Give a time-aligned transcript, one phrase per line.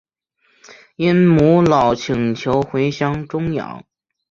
[0.95, 3.85] 因母老请求回乡终养。